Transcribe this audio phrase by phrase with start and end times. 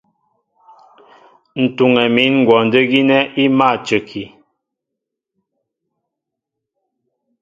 [1.63, 4.23] Ǹ tuŋɛ mín kwɔndə́ gínɛ́ í mâ a cəki.